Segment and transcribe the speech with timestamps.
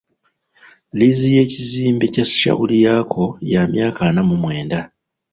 [0.97, 4.79] Liizi y’ekizimbe kya Shauriyako ya myaka ana mu mwenda.